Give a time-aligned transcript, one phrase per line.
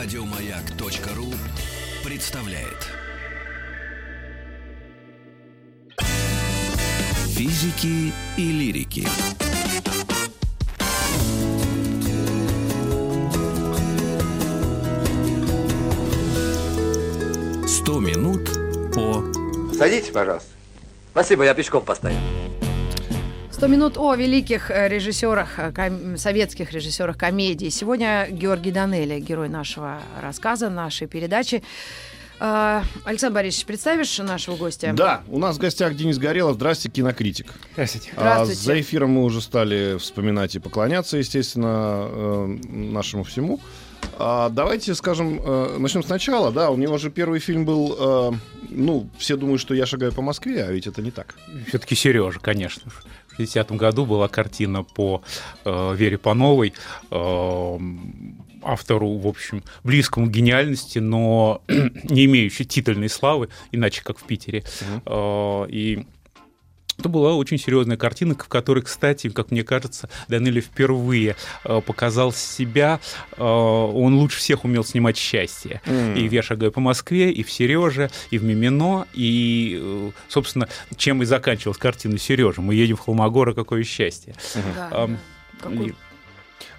[0.00, 1.34] Радиомаяк.ру
[2.08, 2.86] представляет.
[7.26, 9.08] Физики и лирики.
[17.66, 18.48] Сто минут
[18.94, 19.24] по...
[19.76, 20.48] Садитесь, пожалуйста.
[21.10, 22.37] Спасибо, я пешком поставил.
[23.58, 27.70] 100 минут о великих э, режиссерах, э, ком- советских режиссерах комедии.
[27.70, 31.64] Сегодня Георгий Данелли, герой нашего рассказа, нашей передачи.
[32.38, 34.92] Э, Александр Борисович, представишь нашего гостя?
[34.94, 36.54] Да, у нас в гостях Денис Горелов.
[36.54, 37.52] Здрасте, кинокритик.
[37.72, 38.10] Здравствуйте.
[38.14, 38.62] А, Здравствуйте.
[38.62, 43.58] за эфиром мы уже стали вспоминать и поклоняться, естественно, э, нашему всему.
[44.20, 46.52] А, давайте скажем, начнем сначала.
[46.52, 48.36] Да, у него же первый фильм был,
[48.68, 51.34] ну, все думают, что я шагаю по Москве, а ведь это не так.
[51.66, 52.92] Все-таки Сережа, конечно.
[53.38, 55.22] В 60-м году была картина по
[55.64, 56.74] э, Вере Пановой,
[57.10, 57.78] э,
[58.62, 64.64] автору, в общем, близкому к гениальности, но не имеющей титульной славы, иначе как в Питере.
[65.06, 66.04] Э, и
[66.98, 72.32] это была очень серьезная картина, в которой, кстати, как мне кажется, Данелли впервые э, показал
[72.32, 72.98] себя.
[73.36, 75.80] Э, он лучше всех умел снимать счастье.
[75.86, 79.06] И в «Я шагаю по Москве», и в «Сереже», и в «Мимино».
[79.12, 82.60] И, э, собственно, чем и заканчивалась картина «Сережа».
[82.60, 84.34] Мы едем в Холмогоры, какое счастье.
[84.74, 84.88] Да.
[84.92, 85.18] Ам,
[85.60, 85.94] Какой- и-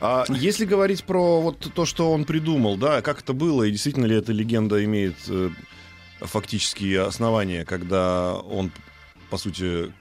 [0.01, 4.05] А если говорить про вот то, что он придумал, да, как это было, и действительно
[4.05, 5.49] ли эта легенда имеет э,
[6.21, 8.71] фактические основания, когда он,
[9.29, 9.91] по сути,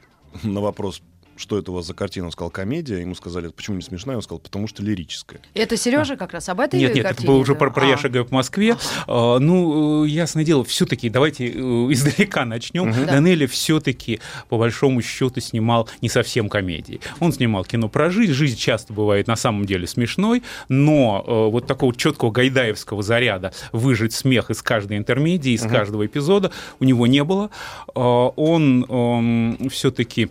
[0.45, 1.03] на вопрос,
[1.39, 4.23] что это у вас за картина, он сказал комедия, ему сказали, почему не смешная, он
[4.23, 5.41] сказал, потому что лирическая.
[5.55, 7.59] Это Сережа как раз об этой Нет, нет, это картине, было уже да?
[7.59, 7.99] про, про «Я А.
[7.99, 8.77] шагаю по Москве».
[9.07, 11.53] А, ну, э, ясное дело, все-таки давайте э,
[11.93, 12.93] издалека начнем.
[12.93, 13.05] Да.
[13.05, 17.01] Данелли все-таки, по большому счету, снимал не совсем комедии.
[17.21, 18.33] Он снимал кино про жизнь.
[18.33, 24.13] Жизнь часто бывает на самом деле смешной, но э, вот такого четкого гайдаевского заряда выжить
[24.13, 26.51] смех из каждой интермедии, из каждого эпизода
[26.81, 27.51] у него не было.
[27.95, 30.31] А, он все-таки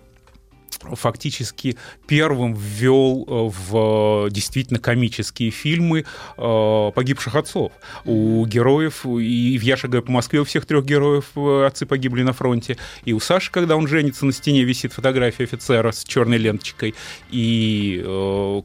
[0.81, 1.77] фактически
[2.07, 6.05] первым ввел э, в э, действительно комические фильмы
[6.37, 7.71] э, погибших отцов.
[8.05, 12.33] У героев, и в «Я шагаю по Москве» у всех трех героев отцы погибли на
[12.33, 12.77] фронте.
[13.05, 16.95] И у Саши, когда он женится, на стене висит фотография офицера с черной ленточкой.
[17.29, 18.03] И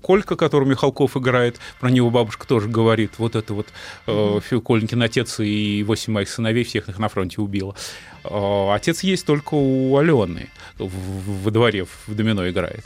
[0.02, 3.68] Колька, которого Михалков играет, про него бабушка тоже говорит, вот это вот
[4.06, 7.74] э, Фил Коленькин отец и восемь моих сыновей, всех их на фронте убила.
[8.24, 12.84] Э, Отец есть только у Алены в- во дворе в домино играет.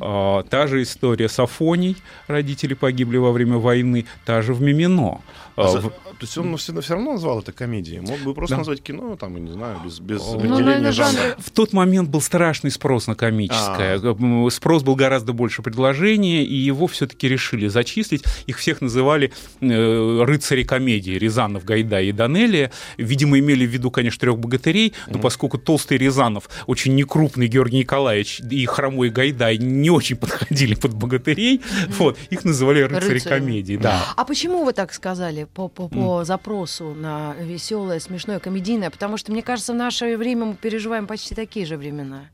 [0.00, 5.20] А, Та же история с Афоней, родители погибли во время войны, та же в Мимино.
[5.56, 8.00] А А, за- в- То есть он все, равно назвал это комедией.
[8.00, 8.58] Мог бы просто Да.
[8.58, 11.18] назвать кино, там, я не знаю, без, без Ну, определения наверное, жанра.
[11.20, 13.98] жанр- В тот момент был страшный спрос на комическое.
[14.00, 18.24] М, Спрос был гораздо больше предложения, и его все-таки решили зачислить.
[18.46, 22.70] Их всех называли э, рыцари комедии Рязанов, Гайдай и Данелия.
[22.96, 24.77] Видимо, имели в виду, конечно, трех богатырей,
[25.08, 30.94] но поскольку толстый Рязанов, очень некрупный Георгий Николаевич и хромой Гайдай не очень подходили под
[30.94, 31.62] богатырей,
[31.98, 33.40] вот, их называли рыцари Рыцарями.
[33.40, 33.76] комедии.
[33.76, 34.04] Да.
[34.16, 38.90] А почему вы так сказали по, по, по запросу на веселое, смешное, комедийное?
[38.90, 42.28] Потому что, мне кажется, в наше время мы переживаем почти такие же времена.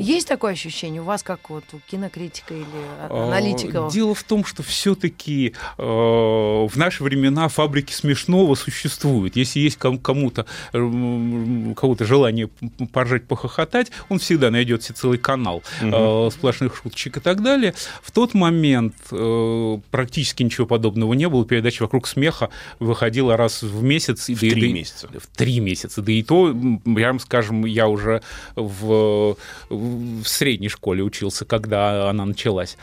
[0.00, 2.64] Есть такое ощущение у вас, как вот у кинокритика или
[3.00, 3.88] а- аналитика?
[3.92, 9.36] Дело в том, что все-таки в наши времена фабрики смешного существуют.
[9.36, 12.48] Если есть ком- кому-то у кого-то желание
[12.92, 17.74] поржать, похохотать, он всегда найдет себе целый канал э, сплошных шуточек и так далее.
[18.02, 21.44] В тот момент э, практически ничего подобного не было.
[21.44, 22.50] Передача «Вокруг смеха»
[22.80, 24.28] выходила раз в месяц.
[24.28, 25.08] и В да три да месяца.
[25.18, 26.02] в три месяца.
[26.02, 28.22] Да и то, м, прям скажем, я уже
[28.56, 29.36] в,
[29.68, 32.76] в средней школе учился, когда она началась.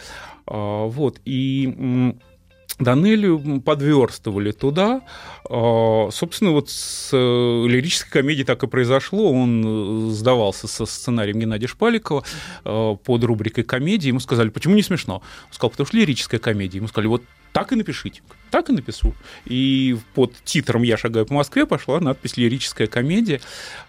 [0.46, 1.20] А, Вот.
[1.26, 2.14] И
[2.80, 5.02] Данелию подверстывали туда.
[5.50, 9.32] А, Собственно, вот с э, лирической комедией так и произошло.
[9.32, 12.24] Он э, сдавался со сценарием Геннадия Шпаликова
[12.64, 14.08] э, под рубрикой комедии.
[14.08, 15.16] Ему сказали, почему не смешно?
[15.16, 16.78] Он сказал, потому что лирическая комедия.
[16.78, 18.22] Ему сказали, вот так и напишите.
[18.50, 19.16] Так и напишу.
[19.46, 23.42] И под титром «Я шагаю по Москве» пошла надпись «Лирическая комедия».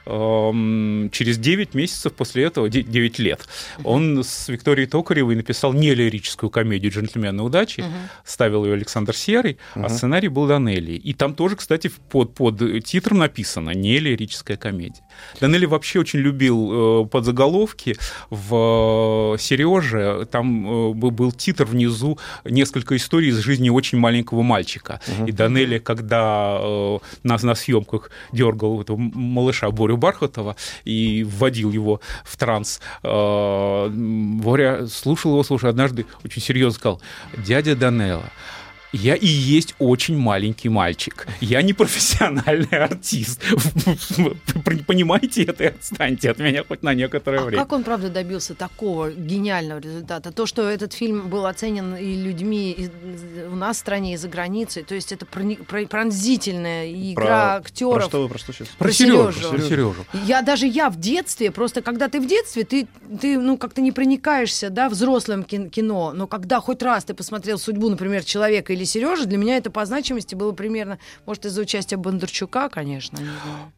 [0.06, 3.47] Через 9 месяцев после этого, 9 лет,
[3.82, 7.85] он с Викторией Токаревой написал не лирическую комедию «Джентльмены удачи»,
[8.25, 10.93] ставил ее Александр Серый, а сценарий был Данелли.
[10.93, 15.03] И там тоже, кстати, под, под титром написано «Не лирическая комедия».
[15.41, 17.97] Данелли вообще очень любил э, подзаголовки.
[18.31, 25.00] В Сереже там э, был- титр внизу «Несколько историй из жизни очень маленького мальчика».
[25.27, 32.00] И Данелли, когда э, нас на съемках дергал этого малыша Борю Бархатова и вводил его
[32.25, 37.03] в транс, э, Боря слушал его, слушал, однажды очень серьезно сказал,
[37.37, 38.31] дядя Данелла,
[38.94, 41.26] Я и есть очень маленький мальчик.
[41.41, 43.43] Я не профессиональный артист.
[44.87, 47.62] Понимаете это и отстаньте от меня хоть на некоторое а время.
[47.64, 50.31] как он, правда, добился такого гениального результата?
[50.31, 52.88] То, что этот фильм был оценен и людьми и
[53.50, 57.94] у нас в стране, и за границей, то есть это пронзительная игра Про- актеров.
[57.94, 58.69] Про что вы, про что сейчас?
[58.79, 59.32] Про Сережу.
[59.32, 59.50] Сережу.
[59.50, 60.06] Про Сережу.
[60.25, 62.87] Я даже я в детстве, просто когда ты в детстве, ты,
[63.20, 67.58] ты ну, как-то не проникаешься, да, взрослым кин- кино, но когда хоть раз ты посмотрел
[67.58, 71.96] судьбу, например, человека или Сережи, для меня это по значимости было примерно, может, из-за участия
[71.96, 73.19] Бондарчука, конечно,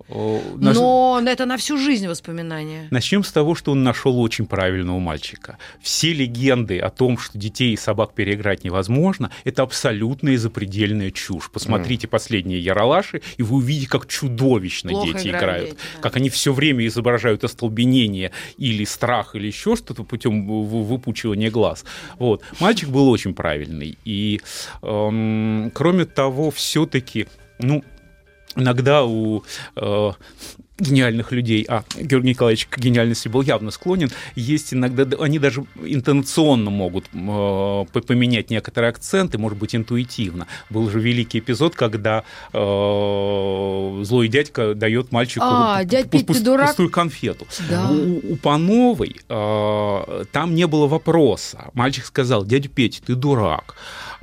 [0.09, 2.89] но это на всю жизнь воспоминания.
[2.91, 5.59] Начнем с того, что он нашел очень правильного мальчика.
[5.81, 11.51] Все легенды о том, что детей и собак переиграть невозможно, это абсолютная запредельная чушь.
[11.51, 16.03] Посмотрите последние Яралаши, и вы увидите, как чудовищно Плохо дети играют дети, да.
[16.03, 21.85] Как они все время изображают остолбенение или страх, или еще что-то путем выпучивания глаз.
[22.19, 22.43] Вот.
[22.61, 23.99] Мальчик был очень правильный.
[24.05, 24.41] И,
[24.83, 24.96] эм,
[25.75, 27.27] кроме того, все-таки,
[27.59, 27.83] ну,
[28.55, 29.43] иногда у
[29.77, 30.11] э,
[30.79, 36.71] гениальных людей, а Георгий Николаевич к гениальности был явно склонен, есть иногда, они даже интонационно
[36.71, 40.47] могут э, по- поменять некоторые акценты, может быть, интуитивно.
[40.71, 46.33] Был же великий эпизод, когда э, злой дядька дает мальчику А, дядь пу- Петь, ты
[46.35, 46.67] пуст- дурак?
[46.69, 47.47] пустую конфету.
[47.71, 47.89] Да.
[47.91, 51.71] У, у Пановой э, там не было вопроса.
[51.75, 53.75] Мальчик сказал, дядя Петя, ты дурак.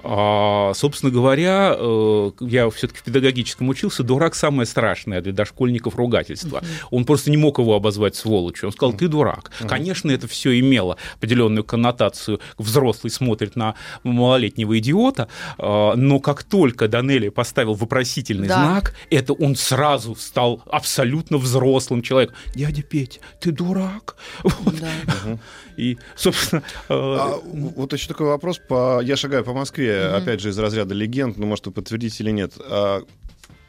[0.03, 6.61] А, собственно говоря, э, я все-таки в педагогическом учился, дурак самое страшное для дошкольников ругательство.
[6.91, 8.67] Он просто не мог его обозвать сволочью.
[8.67, 9.51] Он сказал, ты дурак.
[9.67, 12.39] Конечно, это все имело определенную коннотацию.
[12.57, 18.55] Взрослый смотрит на малолетнего идиота, э, но как только Данелли поставил вопросительный Да.
[18.55, 22.35] знак, это он сразу стал абсолютно взрослым человеком.
[22.55, 24.15] Дядя Петя, ты дурак.
[24.43, 24.75] Вот.
[24.79, 25.37] Да.
[25.77, 28.59] И, собственно, э, А, вот еще такой вопрос.
[28.59, 29.01] По...
[29.01, 32.53] Я шагаю по Москве, опять же, из разряда легенд, ну, может, вы подтвердите или нет.
[32.59, 33.03] А,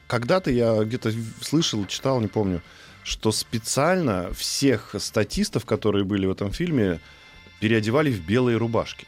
[0.07, 2.63] Когда-то я где-то слышал, читал, не помню,
[3.03, 7.01] что специально всех статистов, которые были в этом фильме,
[7.61, 9.07] переодевали в белые рубашки.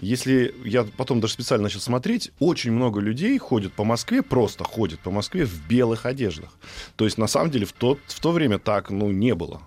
[0.00, 5.00] Если я потом даже специально начал смотреть, очень много людей ходят по Москве, просто ходят
[5.00, 6.50] по Москве в белых одеждах.
[6.96, 9.60] То есть, на самом деле, в то, в то время так ну, не было.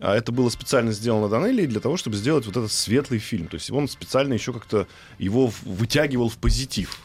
[0.00, 3.48] А это было специально сделано Данелли для того, чтобы сделать вот этот светлый фильм.
[3.48, 4.86] То есть он специально еще как-то
[5.18, 6.98] его вытягивал в позитив.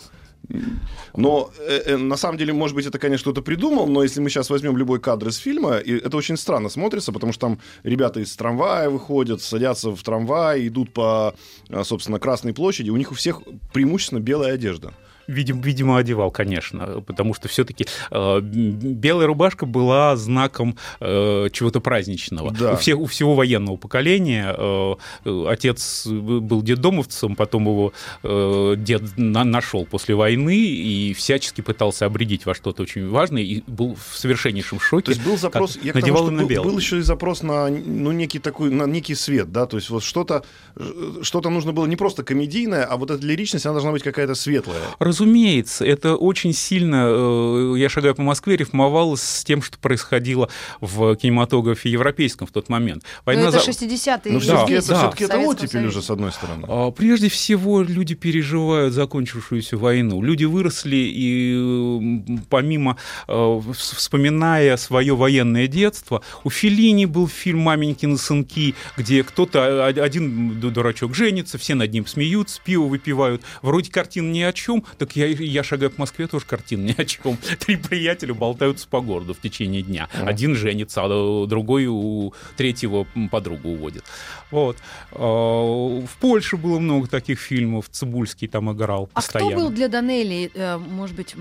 [1.15, 4.29] Но э, э, на самом деле, может быть, это, конечно, кто-то придумал, но если мы
[4.29, 8.19] сейчас возьмем любой кадр из фильма, и это очень странно смотрится, потому что там ребята
[8.19, 11.35] из трамвая выходят, садятся в трамвай, идут по,
[11.69, 13.41] а, собственно, Красной площади, у них у всех
[13.71, 14.93] преимущественно белая одежда.
[15.27, 22.51] Видимо, видимо, одевал, конечно, потому что все-таки белая рубашка была знаком э, чего-то праздничного.
[22.51, 22.73] Да.
[22.73, 24.95] У, всех, у всего военного поколения э,
[25.25, 32.05] э, отец был детдомовцем, потом его э, дед на- нашел после войны и всячески пытался
[32.05, 35.05] обредить во что-то очень важное и был в совершеннейшем шоке.
[35.05, 36.69] То есть был запрос, я к тому, надевал что был, белое.
[36.69, 40.03] был еще и запрос на ну, некий такой, на некий свет, да, то есть вот
[40.03, 40.43] что-то,
[40.75, 44.35] э, что-то нужно было не просто комедийное, а вот эта лиричность, она должна быть какая-то
[44.35, 44.81] светлая.
[45.15, 50.47] Разумеется, это очень сильно, э, я шагаю по Москве, рифмовалось с тем, что происходило
[50.79, 53.03] в кинематографе европейском в тот момент.
[53.03, 54.31] Но Война это за- 60-е.
[54.33, 54.97] Но да, это, да.
[54.99, 55.87] все-таки это оттепель Союзе.
[55.89, 56.65] уже, с одной стороны.
[56.69, 60.21] А, Прежде всего, люди переживают закончившуюся войну.
[60.21, 62.95] Люди выросли и помимо,
[63.27, 69.87] э, вс- вспоминая свое военное детство, у Феллини был фильм «Маменькины сынки», где кто-то, а-
[69.87, 73.41] один ду- дурачок женится, все над ним смеются, пиво выпивают.
[73.61, 77.05] Вроде картин ни о чем, так я, я шагаю по Москве, тоже картин ни о
[77.05, 77.35] чем.
[77.59, 80.07] Три приятеля болтаются по городу в течение дня.
[80.13, 84.03] Один женится, а другой у третьего подругу уводит.
[84.51, 84.77] Вот.
[85.11, 87.89] А, В Польше было много таких фильмов.
[87.89, 89.55] Цибульский там играл А кто постоянно.
[89.55, 91.35] был для Данелли, э, может быть,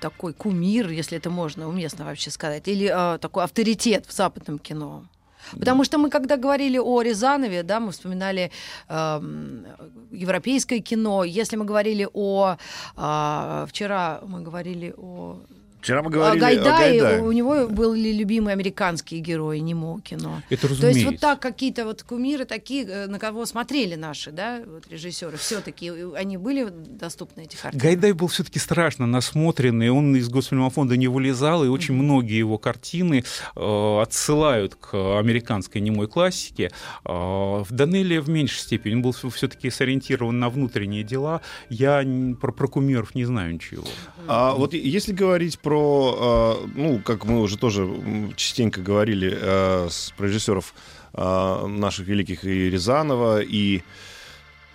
[0.00, 5.04] такой кумир, если это можно уместно вообще сказать, или э, такой авторитет в западном кино?
[5.52, 8.50] Потому что мы, когда говорили о Рязанове, да, мы вспоминали
[8.88, 9.66] эм,
[10.10, 11.24] европейское кино.
[11.24, 12.56] Если мы говорили о...
[12.96, 15.40] э, вчера мы говорили о...
[15.84, 17.22] Вчера мы о говорили о Гайдае, Гайдае.
[17.22, 20.40] у него были любимые американские герои, немо кино.
[20.48, 21.10] Это То есть разумеется.
[21.10, 25.92] вот так какие-то вот кумиры такие, э, на кого смотрели наши, да, вот режиссеры, все-таки
[26.16, 27.82] они были доступны эти картины?
[27.82, 33.22] Гайдай был все-таки страшно насмотренный, он из Госфильмофонда не вылезал, и очень многие его картины
[33.54, 36.70] э, отсылают к американской немой классике.
[37.04, 41.42] Э, в Данелия в меньшей степени, он был все-таки сориентирован на внутренние дела.
[41.68, 42.02] Я
[42.40, 43.84] про, про кумиров не знаю ничего.
[44.26, 47.88] А вот и- если говорить про, э, ну, как мы уже тоже
[48.36, 50.74] частенько говорили э, с про режиссеров
[51.14, 53.82] э, наших великих и Рязанова, и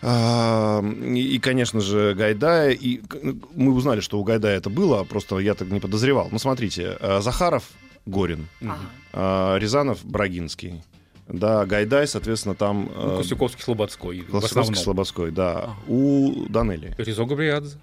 [0.02, 2.72] А, И, конечно же, Гайдая.
[2.72, 3.18] И к-
[3.56, 6.30] мы узнали, что у Гайдая это было, просто я так не подозревал.
[6.32, 7.64] Ну, смотрите, э, Захаров
[8.06, 8.78] Горин, Ага.
[9.14, 10.82] а, Рязанов Брагинский.
[11.28, 12.90] Да, Гайдай, соответственно, там...
[12.96, 14.22] Ну, э, Костюковский, Слободской.
[14.22, 14.76] в Классиковский, основном.
[14.76, 15.52] Слободской, да.
[15.60, 15.76] Ага.
[15.88, 16.96] У Данели.
[16.98, 17.78] Резо Габриадзе.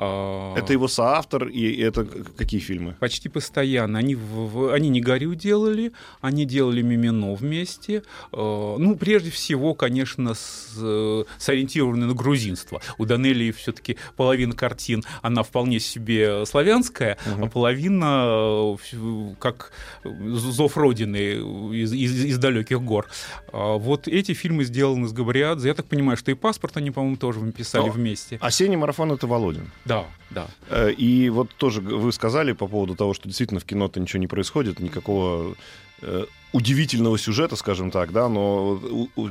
[0.00, 2.04] А, Это его соавтор, и это
[2.36, 2.94] какие фильмы?
[3.00, 3.98] Почти постоянно.
[3.98, 8.02] Они, в- они не горю делали, они делали Мимино вместе.
[8.32, 12.80] Э, Ну, прежде всего, конечно, с, э, сориентированы на грузинство.
[12.98, 19.72] У Данелии все-таки половина картин, она вполне себе славянская, а половина э, как
[20.04, 23.06] зов Родины из, из- из далеких гор.
[23.52, 25.68] А Вот эти фильмы сделаны с Габриадзе.
[25.68, 28.38] Я так понимаю, что и паспорт они, по-моему, тоже писали Но- вместе.
[28.40, 29.70] Осенний марафон это Володин.
[29.88, 30.46] Да, да.
[30.68, 34.26] Э, И вот тоже вы сказали по поводу того, что действительно в кино-то ничего не
[34.26, 35.56] происходит, никакого
[36.02, 38.80] э, удивительного сюжета, скажем так, да, но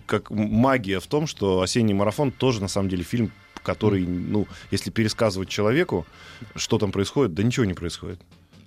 [0.05, 3.31] как магия в том, что «Осенний марафон» тоже на самом деле фильм,
[3.63, 6.05] который, ну, если пересказывать человеку,
[6.55, 8.19] что там происходит, да ничего не происходит.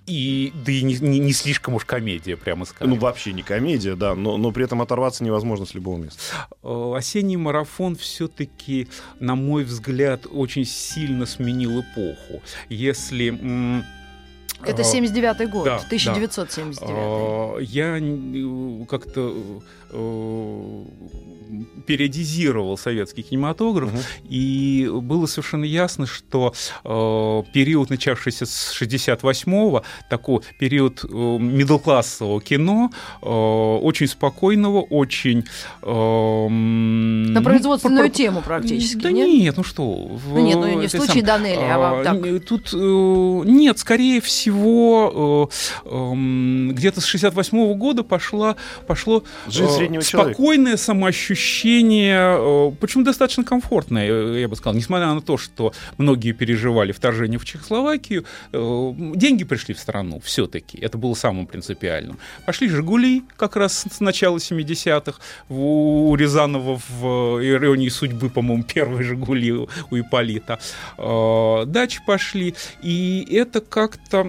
[0.07, 2.93] И, да и не, не- не слишком уж комедия, прямо скажем.
[2.95, 6.19] Ну, вообще не комедия, да, но, но при этом оторваться невозможно с любого места.
[6.63, 8.87] Э, Осенний марафон все-таки,
[9.19, 12.41] на мой взгляд, очень сильно сменил эпоху.
[12.67, 13.27] Если
[14.63, 15.85] Это э, 79-й год, да, да.
[15.85, 17.61] 1979.
[17.61, 19.59] э, я как-то э,
[21.85, 24.01] периодизировал советский кинематограф, Мгм.
[24.29, 32.91] и было совершенно ясно, что э, период, начавшийся с 68-го, такой период э, мидл-классового кино,
[33.21, 35.43] э, очень спокойного, очень...
[35.81, 39.27] э, На ну, производственную про- тему практически, Да нет?
[39.27, 39.83] нет, ну что...
[40.07, 42.45] в- Ну нет, ну не в случае сам- Данелли, а вам а, так.
[42.45, 45.49] Тут э, нет, скорее всего,
[45.85, 48.55] э, эм, где-то с 68 года пошла,
[48.87, 50.33] пошло Жизнь э, среднего человека.
[50.33, 56.31] спокойное самоощущение, э, почему достаточно комфортное, э, я бы сказал, несмотря на то, что многие
[56.31, 62.17] переживали вторжение в Чехословакию, э, деньги пришли в страну все-таки, это было самым принципиальным.
[62.45, 65.19] Пошли «Жигули» как раз с начала 70-х,
[65.49, 70.59] у Рязанова в «Иронии судьбы», по-моему, первые «Жигули» у Ипполита.
[70.97, 74.23] Э, Дачи пошли, и это как-то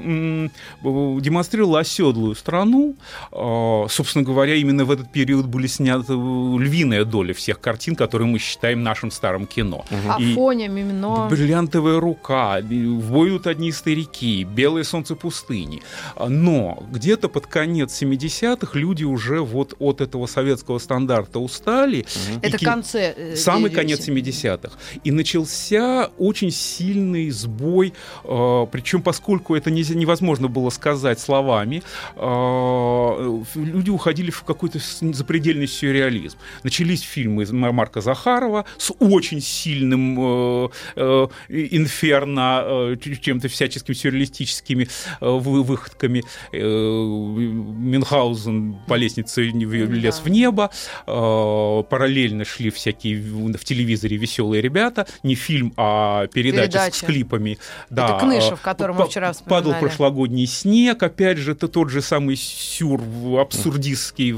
[0.82, 2.96] демонстрировало оседлую страну.
[3.30, 6.16] Собственно говоря, именно в этот период были сняты э,
[6.58, 9.84] львиная доля всех картин, которые мы считаем нашим старым кино.
[10.18, 11.28] И- Афоня, Мимино.
[11.30, 15.82] Бриллиантовая рука, в бой идут одни старики, белое солнце пустыни.
[16.28, 21.98] Но где-то под конец 70-х люди уже вот от этого советского стандарта устали.
[22.42, 23.14] и Это ки- конце.
[23.16, 24.76] э, Самый девяти- конец 70-х.
[25.04, 27.92] И начался очень сильный сбой,
[28.24, 31.82] э, причем поскольку это нельзя- невозможно было сказать словами,
[32.16, 35.00] э, люди уходили в какой-то с-
[35.32, 36.36] запредельный сюрреализм.
[36.62, 41.26] Начались фильмы Марка Захарова с очень сильным э, э,
[41.70, 44.88] инферно, э, чем-то всяческими сюрреалистическими
[45.20, 46.22] э, вы- выходками.
[46.52, 50.22] Э, Мюнхгаузен по лестнице лез Да.
[50.22, 50.70] в небо.
[51.06, 55.06] Э, Параллельно шли всякие в телевизоре веселые ребята.
[55.22, 57.06] Не фильм, а передача с- с Передача.
[57.06, 57.58] клипами.
[57.88, 59.80] Да, Кнышев, э, который мы вчера Падал вспоминали.
[59.80, 63.00] прошлогодний снег, опять же, это тот же самый сюр
[63.40, 64.32] абсурдистский,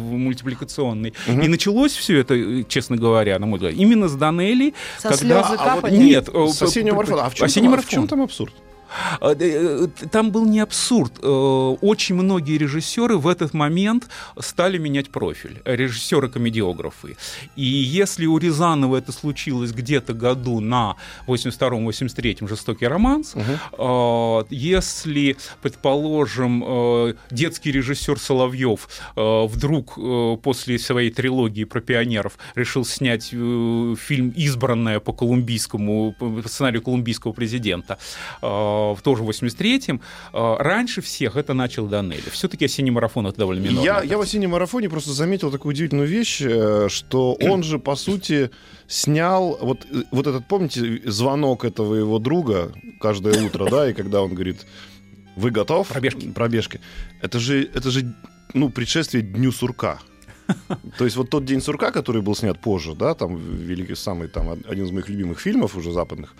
[0.90, 1.44] в- мультипликационный.
[1.44, 4.74] И началось все это, э, честно говоря, на мой взгляд, именно с Данелли.
[4.98, 5.16] Со когда...
[5.16, 5.96] слезы А вот капали?
[5.96, 7.24] Нет, э, С осеннего марафона.
[7.26, 7.84] А в чем, марафон.
[7.84, 8.52] в чем там абсурд?
[9.20, 11.12] А, э, э, Там был не абсурд.
[11.22, 14.08] Э, Очень многие режиссеры в этот момент
[14.38, 15.60] стали менять профиль.
[15.64, 17.16] Режиссеры-комедиографы.
[17.56, 20.96] И если у Рязанова это случилось где-то году на
[21.26, 29.98] 82-83 «Жестокий романс», э, если, предположим, детский режиссер Соловьев вдруг
[30.42, 37.98] после своей трилогии про пионеров решил снять фильм «Избранная» по колумбийскому, по сценарию колумбийского президента,
[38.42, 40.00] э, в тоже в 83-м,
[40.32, 42.28] э, раньше всех это начал Данелли.
[42.30, 43.84] Все-таки «Осенний марафон»— это довольно минорно.
[43.84, 47.96] Я, я в осеннем марафоне просто заметил такую удивительную вещь, э, что он же, по
[47.96, 48.50] сути,
[48.86, 54.20] снял вот, э, вот этот, помните, звонок этого его друга каждое утро, да, и когда
[54.20, 54.66] он говорит,
[55.36, 55.88] вы готов?
[55.88, 56.30] Пробежки.
[56.30, 56.80] Пробежки.
[57.20, 58.14] Это же, это же
[58.52, 59.98] ну, предшествие Дню сурка.
[60.98, 64.48] То есть вот тот день сурка, который был снят позже, да, там великий самый там
[64.48, 66.34] од- один из моих любимых фильмов уже западных.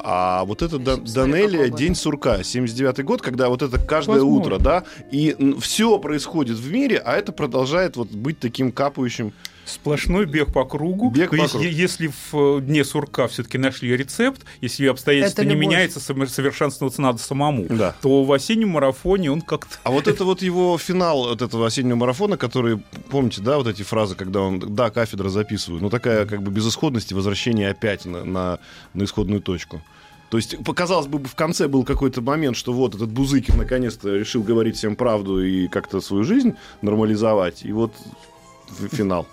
[0.00, 4.38] А вот это Да- Смотри, Данелия День сурка, 79 год, когда вот это каждое Возможно.
[4.54, 9.32] утро, да, и все происходит в мире, а это продолжает вот быть таким капающим.
[9.68, 11.10] Сплошной бег по кругу.
[11.10, 11.64] Бег по Если- кругу.
[11.64, 17.66] Если в э, дне сурка все-таки нашли рецепт, если обстоятельства не меняются, совершенствоваться надо самому,
[17.68, 17.94] Да.
[18.00, 19.76] то в осеннем марафоне он как-то...
[19.82, 22.78] А вот это вот его финал вот этого осеннего марафона, который,
[23.10, 27.12] помните, да, вот эти фразы, когда он, да, кафедра записываю, ну такая как бы безысходность
[27.12, 28.58] и возвращение опять на, на,
[28.94, 29.82] на исходную точку.
[30.30, 34.42] То есть, показалось бы, в конце был какой-то момент, что вот этот Бузыкин наконец-то решил
[34.42, 37.92] говорить всем правду и как-то свою жизнь нормализовать, и вот
[38.92, 39.26] финал.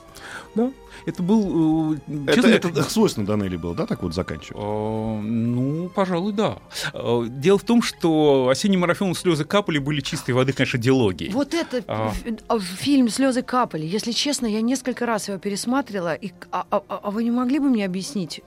[0.55, 0.71] Да,
[1.05, 1.93] это был...
[1.93, 1.97] э,
[2.27, 4.57] Это, честно, это свойственно Данели было, да, так вот заканчивать?
[4.57, 6.59] Э, Ну, пожалуй, да.
[6.93, 11.29] Э, Дело в том, что осенний марафон слезы капали были чистой воды, конечно, диалоги.
[11.33, 12.13] Вот это А.
[12.47, 13.85] а, фильм Слезы капали.
[13.85, 16.13] Если честно, я несколько раз его пересматривала.
[16.15, 18.41] И, а, а- а вы не могли бы мне объяснить,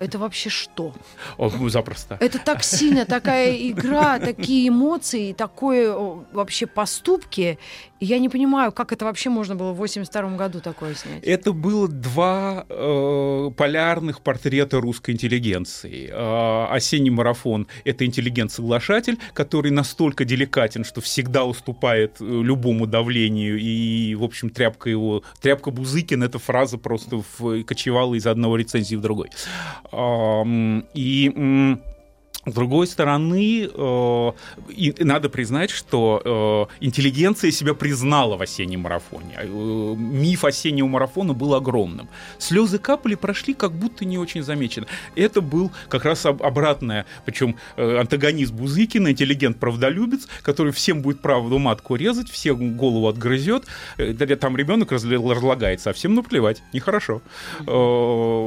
[0.00, 0.94] это вообще что?
[1.36, 2.16] О, ну, запросто.
[2.20, 5.94] Это так сильно, такая игра, такие эмоции, такое
[6.32, 7.58] вообще поступки.
[8.00, 11.22] Я не понимаю, как это вообще можно было в 82 году такое снять.
[11.22, 16.08] Это было два э, полярных портрета русской интеллигенции.
[16.10, 24.14] Э, осенний марафон— это интеллигент-соглашатель, который настолько деликатен, что всегда уступает э, любому давлению, и,
[24.14, 25.22] в общем, тряпка его...
[25.42, 29.28] Тряпка Бузыкин— эта фраза просто в- кочевала из одного рецензии в другой.
[29.92, 31.76] И...
[32.46, 34.32] с другой стороны, э,
[34.70, 39.34] и надо признать, что э, интеллигенция себя признала в осеннем марафоне.
[39.36, 42.08] Э, миф осеннего марафона был огромным.
[42.38, 44.86] Слезы капали, прошли как будто не очень замечено.
[45.16, 51.58] Это был как раз об- обратное, причем э, антагонист Бузыкина, интеллигент-правдолюбец, который всем будет правду
[51.58, 53.64] матку резать, всем голову отгрызет.
[53.98, 57.20] Э, Там ребенок разлагается, а всем наплевать, нехорошо.
[57.60, 57.64] Э,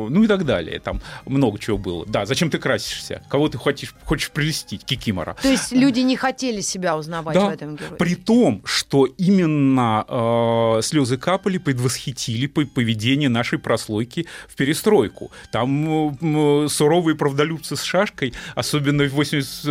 [0.09, 0.79] Ну и так далее.
[0.79, 2.05] Там много чего было.
[2.07, 3.21] Да, зачем ты красишься?
[3.29, 4.83] Кого ты хочешь, хочешь прелестить?
[4.85, 5.35] Кикимора.
[5.41, 7.97] То есть люди не хотели себя узнавать Да, в этом герое.
[7.97, 15.31] При том, что именно э, слезы капали предвосхитили по- поведение нашей прослойки в перестройку.
[15.51, 19.69] Там э, суровые правдолюбцы с шашкой, особенно в 80, э,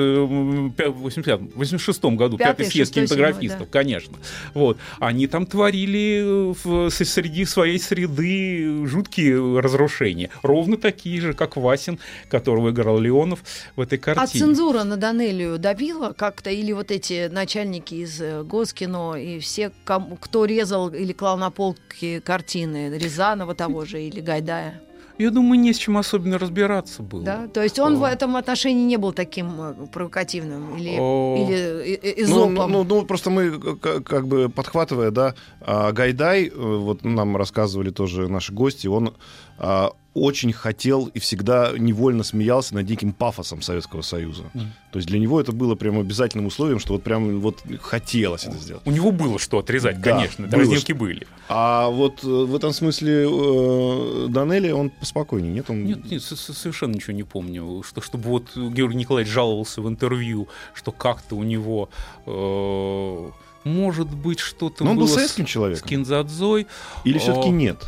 [0.77, 4.17] пя- 85 86 году, Пятый, съезд кинематографистов, седьмой, конечно.
[4.55, 4.79] Вот.
[4.99, 10.31] Они там творили э, в- среди своей среды жуткие разрушения.
[10.43, 13.41] Ровно такие же, как Васин, которого играл Леонов
[13.77, 14.45] в этой А картине.
[14.45, 16.51] цензура на Данелию добила как-то?
[16.51, 21.51] Или вот эти начальники из э, Госкино и все, кому- кто резал или клал на
[21.51, 24.81] полки картины Рязанова того же или Гайдая?
[25.19, 27.23] Я думаю, не с чем особенно разбираться было.
[27.23, 27.47] Да?
[27.47, 27.99] То есть он О.
[27.99, 31.37] в этом отношении не был таким э, провокативным или, О.
[31.37, 32.55] или э, э, Ну, эзопом?
[32.73, 38.29] ну, ну, ну, просто мы, как бы подхватывая, да, а, Гайдай, вот нам рассказывали тоже
[38.29, 39.15] наши гости, он
[39.59, 44.45] а, очень хотел и всегда невольно смеялся над диким пафосом Советского Союза.
[44.53, 44.73] Мгм.
[44.93, 48.59] То есть для него это было прям обязательным условием, что вот прям вот хотелось это
[48.59, 48.83] сделать.
[48.85, 51.27] У него было что отрезать, Да, конечно, было разнилки были.
[51.49, 55.71] А вот э, в этом смысле э, Данелли, он поспокойнее, нет?
[55.71, 55.85] Он...
[55.85, 57.83] Нет, нет, с- с- совершенно ничего не помню.
[57.83, 61.89] Что, чтобы вот Георгий Николаевич жаловался в интервью, что как-то у него
[62.27, 63.31] э,
[63.65, 65.89] может быть что-то Но он было был с- советским с человеком.
[65.89, 66.67] Кинзадзой.
[67.05, 67.79] Или все-таки О, нет?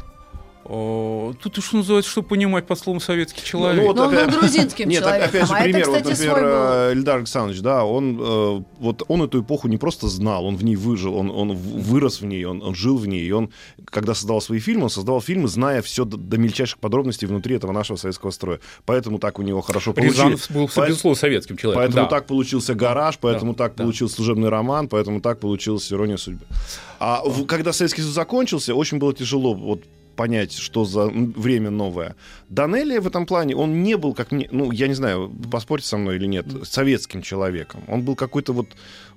[0.65, 3.81] Тут, что называется, что понимать под словом советский человек.
[3.83, 5.29] Ну, вот Но он был опять- грузинским Нет, человеком.
[5.29, 9.03] опять же а это, пример, вот, кстати, например, э, Эльдар Александрович, да, он, э, вот
[9.09, 12.45] он эту эпоху не просто знал, он в ней выжил, он, он вырос в ней,
[12.45, 13.51] он, он жил в ней, и он,
[13.87, 17.73] когда создавал свои фильмы, он создавал фильмы, зная все до, до мельчайших подробностей внутри этого
[17.73, 18.61] нашего советского строя.
[18.87, 20.19] Поэтому так у него хорошо получилось.
[20.19, 21.83] Рязанов был, По- безусловно, советским человеком.
[21.83, 22.11] Поэтому да.
[22.11, 23.85] так получился гараж, поэтому Да, так да.
[23.85, 26.47] получился служебный роман, поэтому так получилась ирония судьбы.
[26.99, 29.83] А в- когда Советский Союз закончился, очень было тяжело вот
[30.15, 32.17] понять, что за время новое.
[32.49, 35.97] Данелия в этом плане, он не был, как мне, ну, я не знаю, поспорьте со
[35.97, 37.83] мной или нет, советским человеком.
[37.89, 38.69] Он был какой-то вот,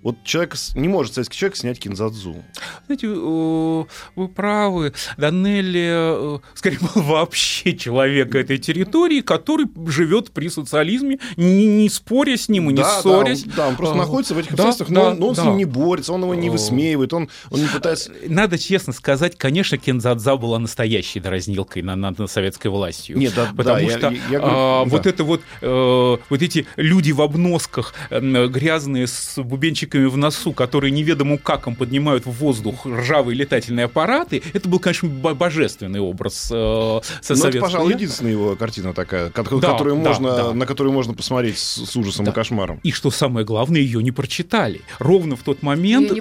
[0.01, 2.43] вот человек, с- не может советский человек снять кинзадзу.
[2.87, 3.83] Знаете, э,
[4.15, 4.93] вы правы.
[5.17, 12.37] Данелли, э, скорее, был вообще человек этой территории, который живет при социализме, не, не споря
[12.37, 13.43] с ним и не да, ссорясь.
[13.43, 15.27] Да, он, да, он просто А, находится в этих да, обстоятельствах, да, но, он, но
[15.27, 15.45] он с да.
[15.45, 16.51] ним не борется, он его не О.
[16.53, 18.11] высмеивает, он, он не пытается...
[18.27, 20.57] Надо честно сказать, конечно, Кензадза была
[20.87, 23.17] настоящей дразнилкой над, над- над советской властью.
[23.17, 24.89] Нет, да, Потому да, что я- я говорю, а, да.
[24.89, 30.53] вот это вот, э, вот эти люди в обносках, э, грязные с бубенчиками в носу,
[30.53, 35.99] которые неведомо как им поднимают в воздух ржавые летательные аппараты, это был, конечно, бо- божественный
[35.99, 40.09] образ э, со Ну, это, советской- пожалуй, единственная его картина такая, ко- Да, которую да,
[40.09, 40.53] можно, да.
[40.53, 42.31] на которую можно посмотреть с, с ужасом Да.
[42.31, 42.79] и кошмаром.
[42.83, 44.81] И что самое главное, ее не прочитали.
[44.99, 46.11] Ровно в тот момент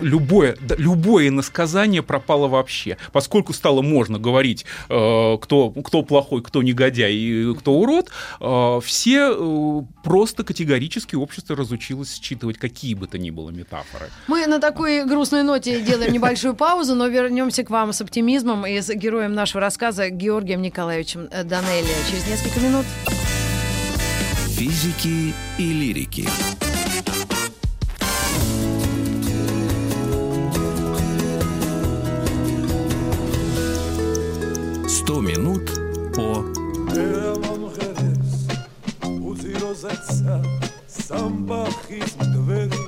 [0.00, 2.96] любое, да, любое иносказание пропало вообще.
[3.12, 9.34] Поскольку стало можно говорить, э, кто, кто плохой, кто негодяй и кто урод, э, все
[9.34, 14.10] э, просто категорически общество разучилось считывать какие бы то ни было метафоры.
[14.26, 18.80] Мы на такой грустной ноте делаем небольшую паузу, но вернемся к вам с оптимизмом и
[18.80, 22.86] с героем нашего рассказа Георгием Николаевичем Данелли через несколько минут.
[24.56, 26.71] Физики и лирики.
[40.02, 40.36] გაიცა
[40.90, 42.82] სამბახის მდვერი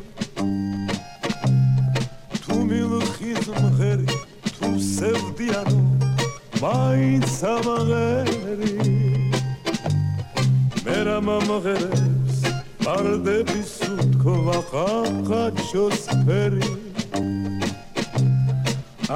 [2.43, 4.17] თუ მილხის მღერი
[4.57, 5.83] თუ სევდიანო
[6.63, 8.73] მაინც ამაღერი
[10.85, 12.43] მე რა მომღერებს
[12.83, 16.67] პარდები სუთქო ვახახაჩოს ფერი.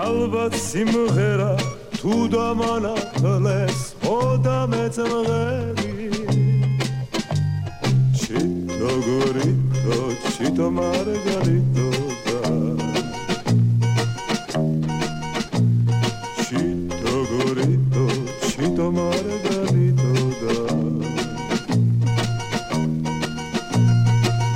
[0.06, 1.52] ალბათ სიმღერა
[1.98, 5.87] თუ დამანათლეს ოდამეწმღერი
[8.78, 11.90] до горito, ci to margarito
[12.24, 12.40] da.
[16.42, 18.08] Ci to gorito,
[18.46, 18.88] ci to.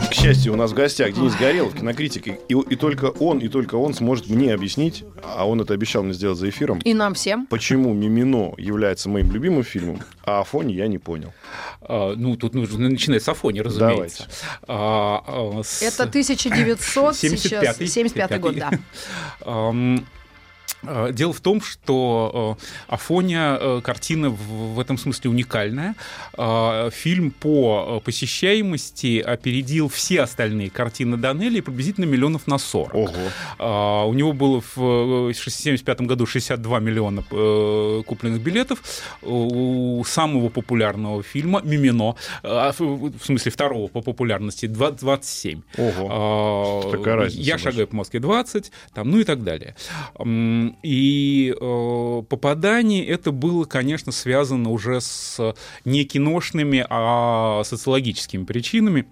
[0.09, 3.75] К счастью, у нас в гостях Денис Горелов, кинокритик, и, и только он, и только
[3.75, 6.79] он сможет мне объяснить, а он это обещал мне сделать за эфиром.
[6.85, 7.49] И нам всем.
[7.49, 11.33] Почему «Мимино» является моим любимым фильмом, а «Афони» я не понял.
[11.89, 14.27] А, ну, тут нужно начинать с Афони, разумеется.
[14.69, 17.87] А, а, с- Это 1900 сейчас, 75-й.
[17.89, 18.71] 75 год, да.
[20.85, 22.65] А, Дело в том, что э,
[22.95, 25.95] Афоня э, картина в этом смысле уникальная.
[26.91, 32.95] Фильм по э, посещаемости опередил все остальные картины Данелли приблизительно миллионов на 40.
[32.95, 34.09] Ого.
[34.09, 38.83] У него было в 1975 году 62 миллиона э, купленных билетов.
[39.23, 45.63] У самого популярного фильма «Мимино», а, в смысле второго по популярности, два- 27.
[45.79, 46.09] Ого.
[46.11, 46.91] А,
[47.35, 49.75] Я шагаю по Москве 20, там, ну и так далее.
[50.83, 55.55] И э, попадание это было, конечно, связано уже с
[55.85, 59.07] не киношными, а социологическими причинами.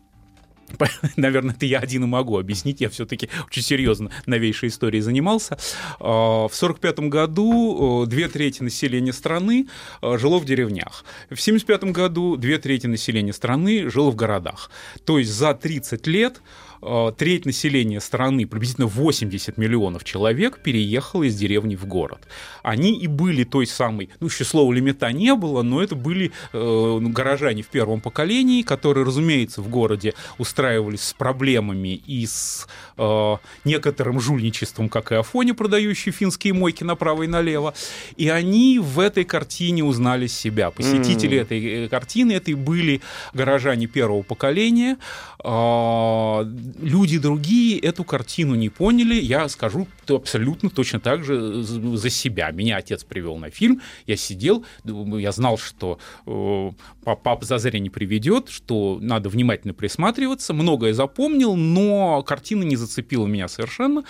[1.16, 2.80] Наверное, это я один и могу объяснить.
[2.80, 5.58] Я все-таки очень серьезно новейшей историей занимался.
[5.98, 9.68] А, В 1945 году э, две трети населения страны
[10.02, 11.04] э, жило в деревнях.
[11.28, 14.70] В 1975 году две трети населения страны жило в городах.
[15.04, 16.69] То есть за 30 лет э,
[17.16, 22.26] треть населения страны, приблизительно 80 миллионов человек, переехало из деревни в город.
[22.62, 26.58] Они и были той самой, ну, еще слова лимита не было, но это были э,
[26.58, 32.66] ну, горожане в первом поколении, которые, разумеется, в городе устраивались с проблемами и с
[32.96, 37.74] э, некоторым жульничеством, как и Афоня, продающий финские мойки направо и налево.
[38.16, 40.70] И они в этой картине узнали себя.
[40.70, 41.42] Посетители М.
[41.42, 43.00] этой э, картины это и были
[43.34, 44.98] горожане первого поколения.
[45.42, 46.44] А,
[46.78, 49.14] Люди другие эту картину не поняли.
[49.14, 52.50] Я скажу то абсолютно точно так же з- за себя.
[52.50, 53.80] Меня отец привел на фильм.
[54.06, 56.70] Я сидел, я знал, что э,
[57.04, 60.52] па- папа за зря не приведет, что надо внимательно присматриваться.
[60.52, 64.02] Многое запомнил, но картина не зацепила меня совершенно.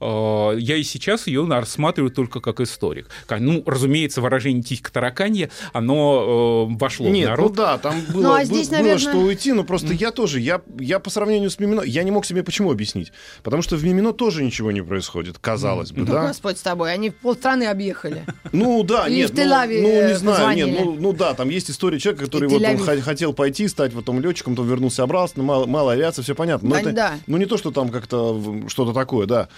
[0.00, 3.08] Э, Я и сейчас ее рассматриваю только как историк.
[3.30, 7.50] Ну, разумеется, выражение «титька тараканье», оно э, вошло в Нет, народ.
[7.50, 10.40] ну да, там было, Ну, а здесь, было наверное- что уйти, но просто я тоже,
[10.40, 13.12] я, я по сравнению с Мимино, я не мог себе почему объяснить.
[13.42, 16.28] Потому что в Мимино тоже ничего не происходит, казалось бы, Ну, да?
[16.28, 18.24] Господь с тобой, они полстраны объехали.
[18.52, 22.24] Ну да, нет, ну, ну, не знаю, нет, ну, ну да, там есть история человека,
[22.24, 26.34] который вот он хотел пойти, стать потом летчиком, потом вернулся обратно, мало, мало авиации, все
[26.34, 26.70] понятно.
[26.70, 29.48] Но это, ну не то, что там как-то что-то такое, да.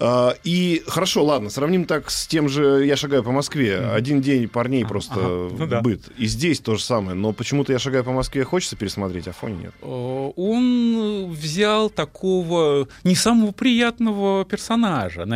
[0.00, 3.78] А, И хорошо, ладно, сравним так с тем же «Я шагаю по Москве».
[3.78, 5.80] Один день парней просто ага, ну да.
[5.82, 6.08] быт.
[6.16, 7.14] И здесь то же самое.
[7.14, 9.74] Но почему-то «Я шагаю по Москве» хочется пересмотреть, а фоне нет.
[9.82, 15.26] Э, он взял такого не самого приятного персонажа.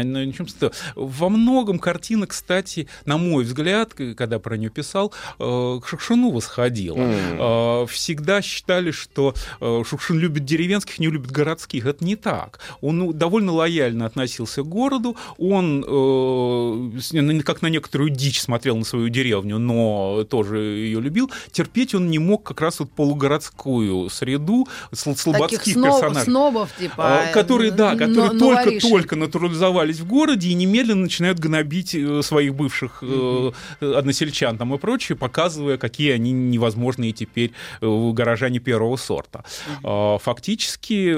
[0.94, 6.96] Во многом картина, кстати, на мой взгляд, когда про нее писал, э, к Шукшину восходила.
[6.98, 11.86] Э, Всегда считали, что Шукшин любит деревенских, не любит городских.
[11.86, 12.60] Это не так.
[12.80, 15.16] Он ну, довольно лояльно относился к городу.
[15.38, 21.30] Он э, как на некоторую дичь смотрел на свою деревню, но тоже ее любил.
[21.50, 26.22] Терпеть он не мог как раз вот полугородскую среду, сл- Таких слободских сноб- персонажей.
[26.24, 26.94] снобов, типа.
[26.98, 33.02] А, Которые, да, которые только-только натурализовались в городе и немедленно начинают гнобить э, своих бывших
[33.02, 39.44] э, односельчан там и прочее, показывая, какие они невозможные теперь э, горожане первого сорта.
[39.82, 41.14] А, Фактически, э,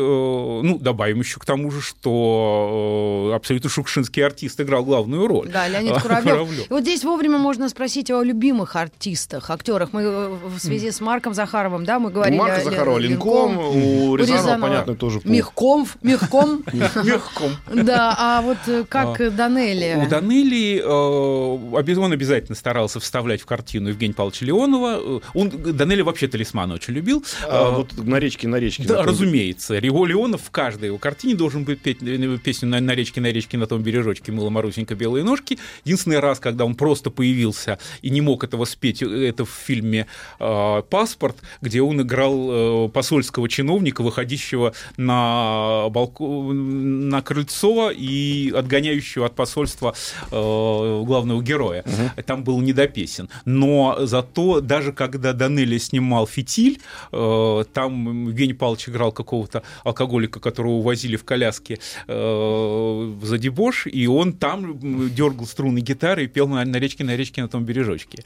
[0.62, 5.48] ну, добавим еще к тому же, что э, абсолютно шукшинский артист играл главную роль.
[5.48, 6.32] Да, Леонид А, Куравлев.
[6.34, 6.70] Куравлев.
[6.70, 9.92] И вот здесь вовремя можно спросить о любимых артистах, актерах.
[9.92, 14.16] Мы э, в связи с Марком Захаровым, да, мы У говорили Ле- Захарова Линком, у
[14.16, 15.30] Рязанова, понятно, тоже пух.
[15.30, 16.64] Мягком, мягком.
[17.04, 17.50] Мягком.
[17.86, 20.02] Да, а вот э, как А, Данелли?
[20.04, 25.20] У Данелли э, он обязательно старался вставлять в картину Евгения Павловича Леонова.
[25.34, 27.24] Он, Данелли вообще талисман очень любил.
[27.48, 28.84] А, вот на речке, на речке.
[28.84, 29.78] Да, разумеется.
[29.78, 31.98] Рио Леонов в каждой его картине должен быть петь
[32.42, 35.58] песню на речке речке, на речке, на том бережочке мыла Марусенька белые ножки.
[35.84, 40.06] Единственный раз, когда он просто появился и не мог этого спеть, это в фильме
[40.40, 46.24] э, «Паспорт», где он играл э, посольского чиновника, выходящего на, балко...
[46.24, 49.94] на крыльцо и отгоняющего от посольства
[50.30, 51.84] э, главного героя.
[51.86, 52.22] Угу.
[52.24, 53.28] Там был не до песен.
[53.44, 56.80] Но зато даже когда Данелли снимал «Фитиль»,
[57.12, 64.06] э, там Евгений Павлович играл какого-то алкоголика, которого увозили в коляске э, за дебош, и
[64.06, 64.78] он там
[65.14, 68.22] дергал струны гитары и пел на, на речке, на речке, на том бережочке.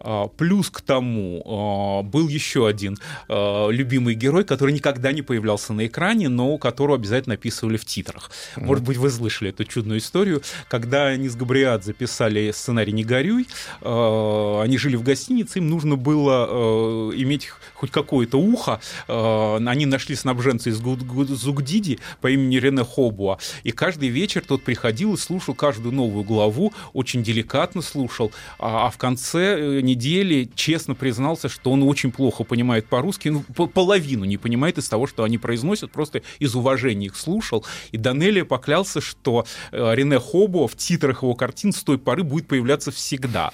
[0.00, 2.98] А, плюс к тому а, был еще один
[3.28, 8.30] а, любимый герой, который никогда не появлялся на экране, но которого обязательно описывали в титрах.
[8.56, 13.46] Может быть, вы слышали эту чудную историю, когда они с Габриад записали сценарий «Не горюй»,
[13.80, 17.48] они жили в гостинице, им нужно было иметь
[17.84, 18.80] хоть какое-то ухо.
[19.08, 25.16] Они нашли снабженца из Зугдиди по имени Рене Хобуа, и каждый вечер тот приходил и
[25.18, 31.72] слушал каждую новую главу, очень деликатно слушал, а в конце э, недели честно признался, что
[31.72, 36.22] он очень плохо понимает по-русски, ну, половину не понимает из того, что они произносят, просто
[36.38, 37.64] из уважения их слушал.
[37.92, 42.48] И Данелли поклялся, что э, Рене Хобо в титрах его картин с той поры будет
[42.48, 43.52] появляться всегда.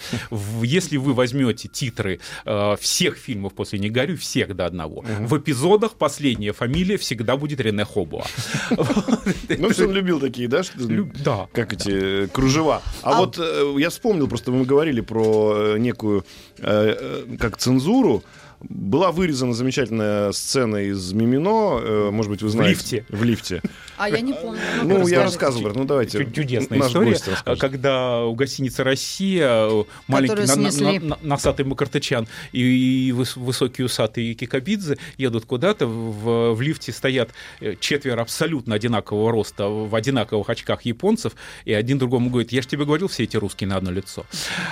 [0.62, 5.94] Если вы возьмете титры э, всех фильмов после «Не горю», всех до одного, в эпизодах
[5.94, 8.24] последняя фамилия всегда будет Рене Хобо.
[9.59, 10.62] Ну, что он любил такие, да?
[11.24, 11.48] Да.
[11.52, 12.83] Как эти кружева.
[13.02, 16.24] А, а вот э, я вспомнил, просто мы говорили про некую
[16.62, 18.22] Э, э, как цензуру,
[18.68, 23.05] была вырезана замечательная сцена из Мимино, э, может быть, вы знаете.
[23.09, 23.61] В лифте.
[23.61, 23.62] В лифте.
[23.96, 24.61] А я не помню.
[24.83, 26.25] Ну, я рассказывал, ну давайте.
[26.33, 27.18] Чудесная история,
[27.57, 29.68] когда у гостиницы «Россия»
[30.07, 38.75] маленький носатый Макартычан и высокий усатый Кикабидзе едут куда-то, в, лифте стоят э, четверо абсолютно
[38.75, 43.25] одинакового роста, в одинаковых очках японцев, и один другому говорит, я же тебе говорил, все
[43.25, 44.27] эти русские на одно лицо.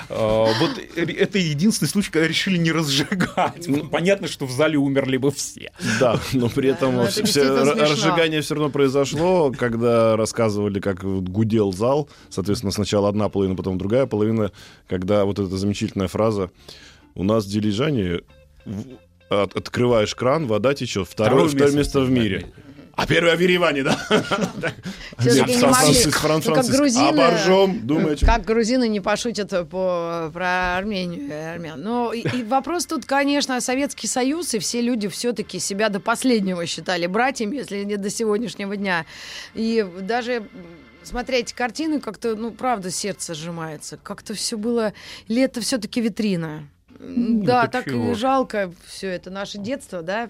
[0.08, 3.66] А, вот это единственный случай, когда решили не разжигать.
[3.84, 5.72] Ну, понятно, что в зале умерли бы все.
[6.00, 12.08] Да, но при этом ну, разжигание все равно произошло когда рассказывали, как гудел зал.
[12.30, 14.52] Соответственно, сначала одна половина, потом другая половина,
[14.86, 16.50] когда вот эта замечательная фраза
[17.14, 18.20] «У нас в Дилижане
[19.28, 21.08] от, открываешь кран, вода течет.
[21.08, 22.46] Второе, второе место в мире.
[22.98, 23.96] А первое в Ереване, да?
[26.52, 28.26] Как грузины, оборжем, думаете.
[28.26, 31.80] Как грузины не пошутят по, про Армению и армян.
[31.80, 37.06] Но и, вопрос тут, конечно, Советский Союз, и все люди все-таки себя до последнего считали
[37.06, 39.06] братьями, если не до сегодняшнего дня.
[39.54, 40.42] И даже
[41.04, 43.96] смотреть картины, как-то, ну, правда, сердце сжимается.
[44.02, 44.92] Как-то все было...
[45.28, 46.68] Или это все-таки витрина?
[47.00, 48.14] Ну, да, так чего?
[48.14, 50.28] жалко все это наше детство, да,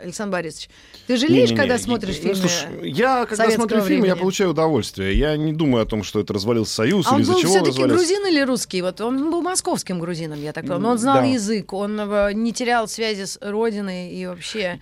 [0.00, 0.68] Александр Борисович.
[1.06, 2.34] Ты жалеешь, не, не, когда не, смотришь фильмы?
[2.34, 5.16] Слушай, я когда смотрю фильмы, я получаю удовольствие.
[5.18, 7.72] Я не думаю о том, что это развалился Союз а или из-за чего он был
[7.72, 8.82] все-таки грузин или русский?
[8.82, 10.92] Вот он был московским грузином, я так понимаю.
[10.92, 11.24] Он знал да.
[11.24, 14.80] язык, он э, не терял связи с родиной и вообще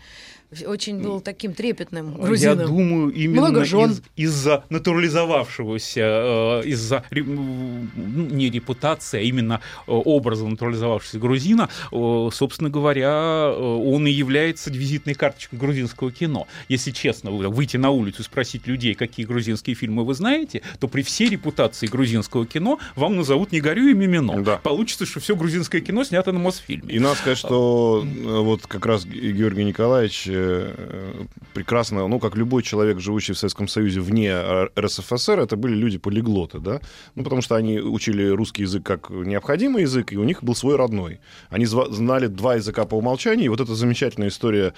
[0.67, 2.59] очень был таким трепетным грузином.
[2.59, 10.47] Я думаю, именно из, из-за натурализовавшегося, э, из-за ну, не репутации, а именно э, образа
[10.47, 16.47] натурализовавшегося грузина, э, собственно говоря, он и является визитной карточкой грузинского кино.
[16.69, 21.03] Если честно, выйти на улицу и спросить людей, какие грузинские фильмы вы знаете, то при
[21.03, 24.43] всей репутации грузинского кино вам назовут «Не горю» и «Мимино».
[24.43, 24.59] Да.
[24.59, 26.95] Получится, что все грузинское кино снято на Мосфильме.
[26.95, 30.29] И надо сказать, что вот как раз Георгий Николаевич
[31.55, 34.35] прекрасно, ну, как любой человек, живущий в Советском Союзе вне
[34.79, 36.81] РСФСР, это были люди-полиглоты, да,
[37.15, 40.77] ну, потому что они учили русский язык как необходимый язык, и у них был свой
[40.77, 41.21] родной.
[41.51, 44.75] Они знали два языка по умолчанию, и вот эта замечательная история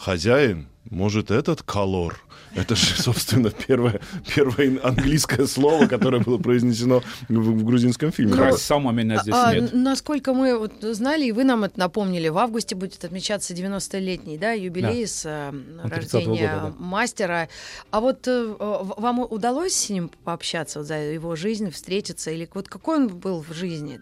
[0.00, 2.20] «Хозяин, может, этот колор?»
[2.54, 4.00] Это же, собственно, первое,
[4.34, 8.34] первое английское слово, которое было произнесено в, в грузинском фильме.
[8.34, 9.72] Ну, Сама меня здесь а, нет.
[9.72, 14.52] Насколько мы вот знали, и вы нам это напомнили, в августе будет отмечаться 90-летний да,
[14.52, 15.08] юбилей да.
[15.08, 15.52] с э,
[15.84, 16.74] рождения года, да.
[16.78, 17.48] мастера.
[17.90, 22.30] А вот э, вам удалось с ним пообщаться вот, за его жизнь, встретиться?
[22.30, 24.00] Или вот какой он был в жизни?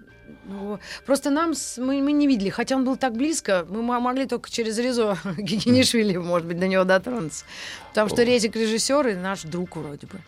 [0.48, 4.50] Ну, просто нам мы, мы не видели, хотя он был так близко, мы могли только
[4.50, 7.44] через Резо Гигинишвили, может быть, до него дотронуться.
[7.90, 10.20] Потому что Резик режиссер и наш друг вроде бы.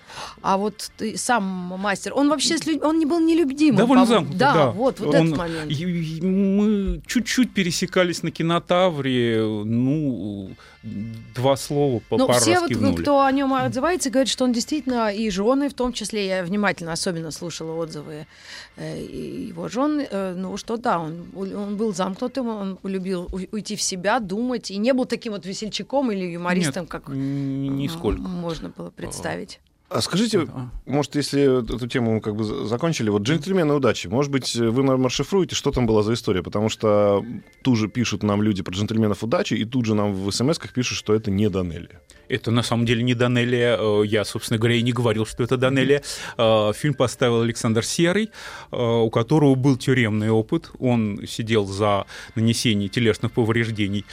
[0.42, 3.76] А вот ты, сам мастер, он вообще с людьми, он не был нелюбимым.
[3.76, 4.54] Довольно замкнутый, да.
[4.54, 5.70] Да, вот, вот он, этот момент.
[6.22, 10.50] Мы чуть-чуть пересекались на кинотавре, ну,
[11.34, 13.02] два слова по ну, пару все вот, кивнули.
[13.02, 16.92] кто о нем отзывается, говорят, что он действительно и жены, в том числе, я внимательно
[16.92, 18.26] особенно слушала отзывы
[18.76, 19.00] э,
[19.48, 24.20] его жен, э, ну, что да, он, он был замкнутым, он любил уйти в себя,
[24.20, 28.22] думать, и не был таким вот весельчаком или юмористом, Нет, как нисколько.
[28.22, 29.60] можно было представить.
[29.90, 30.46] А скажите,
[30.86, 34.82] может, если эту тему мы как бы за- закончили, вот «Джентльмены удачи», может быть, вы
[34.84, 36.42] нам расшифруете, что там была за история?
[36.44, 37.24] Потому что
[37.62, 40.96] тут же пишут нам люди про «Джентльменов удачи», и тут же нам в смс-ках пишут,
[40.96, 41.98] что это не Данелли.
[42.28, 43.76] Это на самом деле не Данелия.
[43.80, 46.02] Э, Я, собственно говоря, и не говорил, что это Данелия.
[46.38, 48.30] Э, Фильм поставил Александр Серый,
[48.70, 50.70] э, у которого был тюремный опыт.
[50.78, 54.04] Он сидел за нанесение телесных повреждений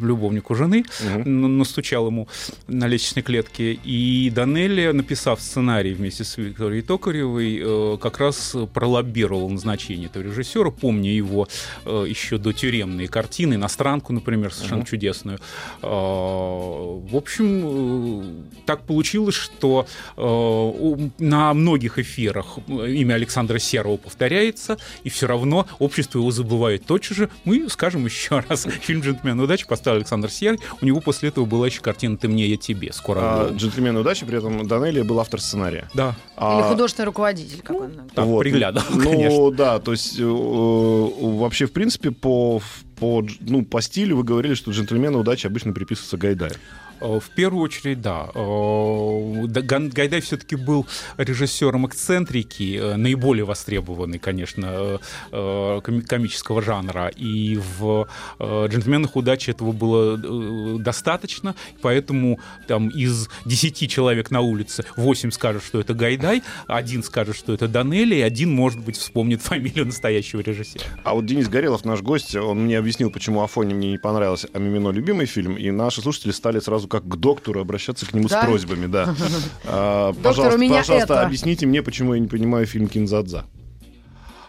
[0.00, 2.26] любовнику жены, н- настучал ему
[2.66, 3.72] на лестничной клетке.
[3.74, 3.91] И
[4.34, 11.10] Данелия, написав сценарий вместе с Викторией Токаревой, э, как раз пролоббировал назначение этого режиссера, помня
[11.12, 11.48] его
[11.84, 15.38] э, еще до тюремные картины, «Иностранку», например, совершенно чудесную.
[15.82, 25.26] Э, В общем, так получилось, что на многих эфирах имя Александра Серова повторяется, и все
[25.26, 27.30] равно общество его забывает тотчас же.
[27.44, 28.66] Мы скажем еще раз.
[28.82, 30.58] Фильм «Джентльмен удачи» поставил Александр Серый.
[30.80, 33.20] У него после этого была еще картина «Ты мне, я тебе» скоро.
[33.22, 33.48] А.
[33.82, 35.88] «Джентльмены удачи» при этом Данелли был автор сценария.
[35.94, 38.40] Да, А, Или художественный руководитель, как он так, вот.
[38.40, 39.50] приглядывал, Ну, конечно.
[39.52, 42.60] да, то есть э, вообще, в принципе, по,
[43.02, 46.52] по, ну, по стилю вы говорили, что «Джентльмены удачи» обычно приписываются Гайдаю.
[47.00, 48.28] Э, В первую очередь, да.
[48.32, 49.46] Э,
[49.88, 50.86] Гайдай все-таки был
[51.16, 55.00] режиссером эксцентрики, э, наиболее востребованный, конечно,
[55.32, 57.08] коми- комического жанра.
[57.08, 58.06] И в
[58.40, 62.38] «Джентльменах удачи» этого было достаточно, поэтому
[62.68, 67.66] там из 10 человек на улице 8 скажут, что это Гайдай, один скажет, что это
[67.66, 70.84] Данелли, и один, может быть, вспомнит фамилию настоящего режиссера.
[71.02, 74.58] А вот Денис Горелов, наш гость, он мне объяснил, почему Афоне мне не понравился, а
[74.58, 78.42] Мимино любимый фильм, и наши слушатели стали сразу как к доктору обращаться к нему Да?
[78.42, 79.14] с просьбами, да.
[79.64, 83.44] А, Доктор, Пожалуйста, пожалуйста, объясните мне, почему я не понимаю фильм Кинзадза.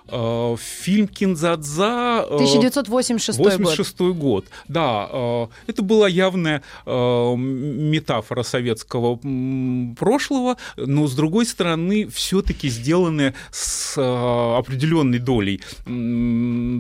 [0.08, 3.48] Э, Фильм «Кинзадза» э, 1986 год.
[3.48, 4.46] 86 год.
[4.68, 9.18] Да, э, это была явная э, метафора советского
[9.96, 15.62] прошлого, но с другой стороны все-таки сделанная с э, определенной долей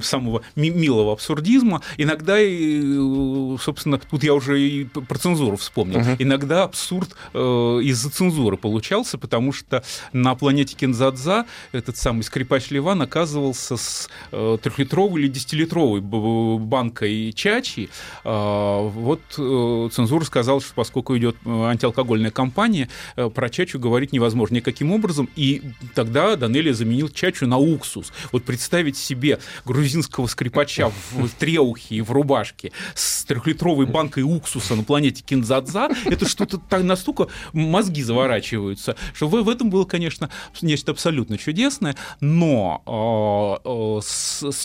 [0.03, 1.81] самого ми- милого абсурдизма.
[1.97, 6.01] Иногда, и, э, собственно, тут я уже и про цензуру вспомнил.
[6.19, 7.39] Иногда абсурд э,
[7.83, 14.57] из-за цензуры получался, потому что на планете Кинзадза этот самый скрипач Ливан оказывался с э,
[14.61, 17.89] трехлитровой или десятилитровой банкой чачи.
[18.25, 24.55] А, вот э, цензура сказала, что поскольку идет э, антиалкогольная кампания, про чачу говорить невозможно
[24.55, 25.61] никаким образом, и
[25.95, 28.11] тогда Данелия заменил чачу на уксус.
[28.31, 34.83] Вот представить себе грузинского скрипача в треухе и в рубашке с трехлитровой банкой уксуса на
[34.83, 40.29] планете Кинзадза, это что-то так настолько мозги заворачиваются, что в, этом было, конечно,
[40.61, 43.02] нечто абсолютно чудесное, но с-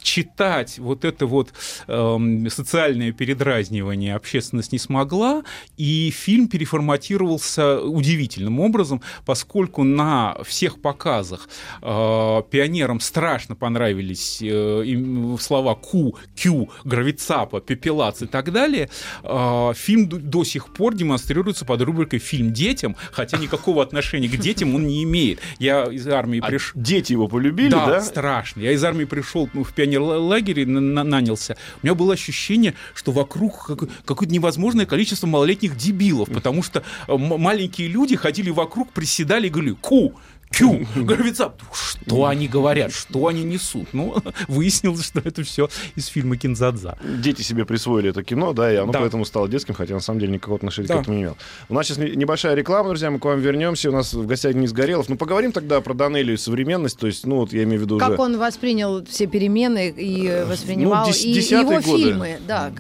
[0.03, 1.53] считать вот это вот
[1.87, 5.43] эм, социальное передразнивание общественность не смогла,
[5.77, 11.49] и фильм переформатировался удивительным образом, поскольку на всех показах
[11.83, 18.91] э, пионерам страшно понравились э, слова ку, кю, гравицапа, пепелац и так далее,
[19.23, 24.37] э, фильм до, до сих пор демонстрируется под рубрикой «Фильм детям», хотя никакого отношения к
[24.37, 25.41] детям он не имеет.
[25.59, 26.81] Я из армии А пришел...
[26.81, 28.01] дети его полюбили, Да, да?
[28.29, 28.61] Страшно.
[28.61, 31.57] Я из армии пришел ну, в пионерлагере, на- на- нанялся.
[31.83, 37.17] У меня было ощущение, что вокруг какое- какое-то невозможное количество малолетних дебилов, потому что э,
[37.17, 40.15] маленькие люди ходили вокруг, приседали и говорили «ку»,
[40.51, 40.87] Кю!
[40.97, 41.63] Гравицап!
[41.73, 42.93] Что они говорят?
[42.93, 43.89] Что они несут?
[43.93, 44.17] Ну,
[44.49, 46.99] выяснилось, что это все из фильма Кинзадза.
[47.23, 49.01] Дети себе присвоили это кино, да, и оно да.
[49.01, 50.99] поэтому стало детским, хотя на самом деле никакого отношения да.
[50.99, 51.37] к этому не имел.
[51.69, 53.91] У нас сейчас небольшая реклама, друзья, мы к вам вернемся.
[53.91, 56.99] У нас в гостях не сгорелов, Ну, поговорим тогда про Данелию и современность.
[56.99, 58.23] То есть, ну, вот я имею в виду Как уже...
[58.23, 61.83] он воспринял все перемены и э, ну, воспринимал ну, дес- и его годы.
[61.83, 62.39] фильмы.
[62.47, 62.73] Да,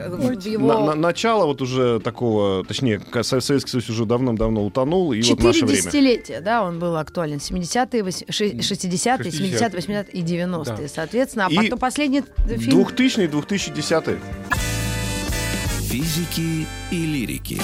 [0.45, 0.67] его...
[0.67, 5.13] На, на, начало вот уже такого, точнее, Советский Союз уже давным-давно утонул.
[5.13, 5.83] И Четыре вот наше время.
[5.83, 7.41] десятилетия, да, он был актуален.
[7.41, 10.89] 70 80-е, 60-е, 70-е, 80-е и 90-е, да.
[10.89, 11.47] соответственно.
[11.51, 12.23] А и потом последний
[12.59, 12.85] фильм...
[12.85, 14.17] 2000-е, 2010-е.
[15.89, 17.61] Физики и лирики.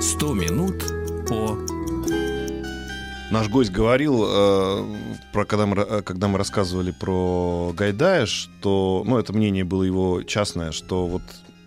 [0.00, 0.84] «Сто минут
[1.26, 1.56] по...»
[3.30, 9.18] Наш гость говорил э, про, когда, мы, э, когда мы рассказывали про Гайдая, что, ну,
[9.18, 11.22] это мнение было его частное, что вот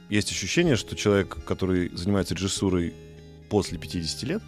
[0.09, 2.93] есть ощущение, что человек, который занимается режиссурой
[3.49, 4.41] после 50 лет,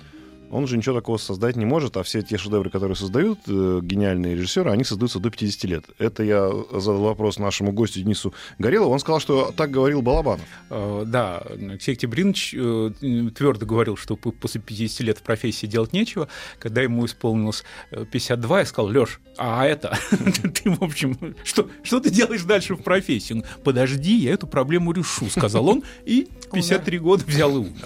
[0.50, 4.36] Он же ничего такого создать не может, а все те шедевры, которые создают э, гениальные
[4.36, 5.86] режиссеры, они создаются до 50 лет.
[6.00, 8.92] Это я задал вопрос нашему гостю Денису Горелову.
[8.92, 10.46] Он сказал, что так говорил Балабанов.
[10.70, 12.92] Э, Да, Алексей Октябринович э,
[13.36, 16.28] твердо говорил, что после 50 лет в профессии делать нечего.
[16.60, 19.98] Когда ему исполнилось э, 52, я сказал, Леш, а это,
[20.54, 23.44] ты, в общем, что, что ты делаешь дальше в профессии?
[23.64, 27.86] Подожди, я эту проблему решу, сказал он, и в 53 года взял и умер.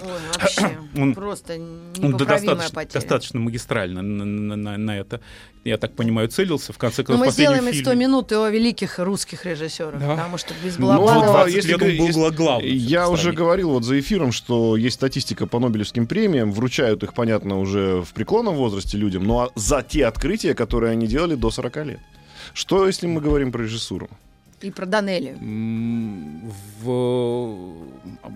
[0.96, 3.00] Он- просто Он непоправимая достаточно, потеря.
[3.00, 5.20] достаточно магистрально на, на- на- на это,
[5.64, 6.72] я так понимаю, целился.
[6.72, 9.44] В конце Ну, концов, мы последний сделаем из 100 фильм- минут и о великих русских
[9.46, 10.10] режиссерах, Да.
[10.10, 11.24] потому что без Ну, Балабанова...
[11.24, 14.76] а 20 если лет он был если- главным Я уже говорил вот за эфиром, что
[14.76, 19.82] есть статистика по Нобелевским премиям, вручают их, понятно, уже в преклонном возрасте людям, но за
[19.82, 22.00] те открытия, которые они делали до 40 лет.
[22.52, 24.08] Что, если мы говорим про режиссуру?
[24.60, 25.38] И про Данелию.
[26.82, 27.74] В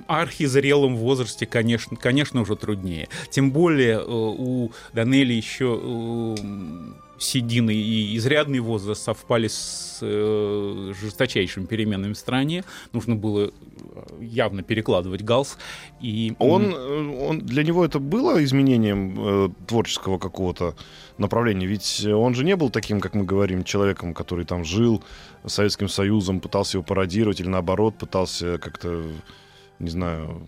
[0.07, 3.09] архизрелом возрасте, конечно, конечно, уже труднее.
[3.31, 6.35] Тем более э, у Данели еще э,
[7.19, 12.65] седины и изрядный возраст совпали с э, жесточайшими переменами в стране.
[12.93, 13.51] Нужно было э,
[14.21, 15.59] явно перекладывать галс.
[16.01, 20.75] И, Он, э, он, для него это было изменением э, творческого какого-то
[21.19, 21.67] направления?
[21.67, 25.03] Ведь он же не был таким, как мы говорим, человеком, который там жил
[25.49, 29.05] Советским Союзом, пытался его пародировать или наоборот пытался как-то,
[29.79, 30.47] не знаю...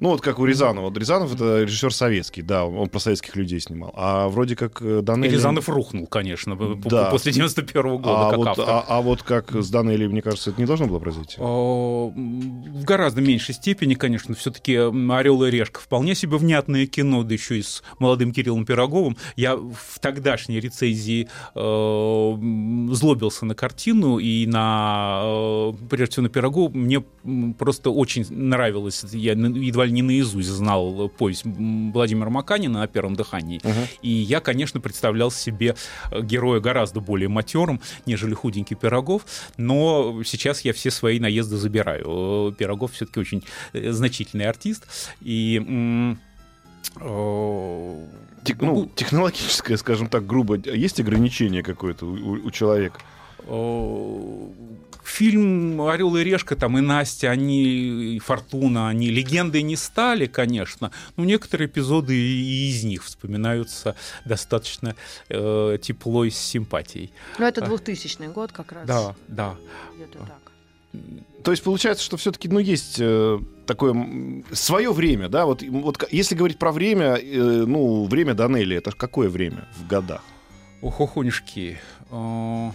[0.00, 0.84] Ну, вот как у Рязанова.
[0.86, 3.92] Вот Рязанов— это режиссер советский, да, он про советских людей снимал.
[3.96, 5.32] А вроде как э, и Данелли...
[5.34, 7.10] Рязанов рухнул, конечно, Да.
[7.10, 8.64] после 91 года, а, как вот, автор.
[8.68, 11.36] а, а вот как с Данелли, мне кажется, это не должно было произойти.
[11.40, 17.58] В гораздо меньшей степени, конечно, все-таки Орел и Решка вполне себе внятное кино, да еще
[17.58, 19.16] и с молодым Кириллом Пироговым.
[19.34, 26.70] Я в тогдашней рецензии э, злобился на картину и на э, прежде всего на Пирогова.
[26.70, 27.00] Мне
[27.58, 29.04] просто очень нравилось.
[29.12, 33.60] Я едва ли не наизусть знал повесть Владимира Маканина на первом дыхании.
[34.02, 35.74] И я, конечно, представлял себе
[36.12, 39.22] э, героя гораздо более матерым, нежели худенький Пирогов,
[39.56, 42.04] но сейчас я все свои наезды забираю.
[42.06, 44.86] Э, Пирогов все-таки очень э, значительный артист,
[45.20, 46.16] и
[47.00, 48.06] э,
[48.44, 53.00] Тех- ну, технологическое, скажем так, грубо, есть ограничение какое-то у- у человека?
[55.08, 60.92] Фильм «Орел и решка», там и Настя, они, и Фортуна, они легендой не стали, конечно,
[61.16, 64.94] но некоторые эпизоды и из них вспоминаются достаточно
[65.28, 67.10] э, тепло и с симпатией.
[67.38, 68.86] Ну, это 2000 год как раз.
[68.86, 69.56] Да, да.
[69.96, 70.52] Где-то так.
[71.42, 75.46] То есть получается, что все-таки, ну, есть э, такое свое время, да?
[75.46, 80.22] Вот, вот если говорить про время, э, ну, время Данелли, это какое время в годах?
[80.82, 81.78] Охохонюшки.
[82.10, 82.70] э,